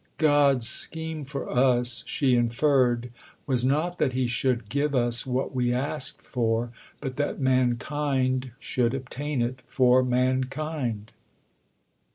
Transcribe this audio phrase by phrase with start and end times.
[0.17, 3.11] "God's scheme for us," she inferred,
[3.45, 8.95] "was not that He should give us what we asked for, but that mankind should
[8.95, 11.11] obtain it for mankind."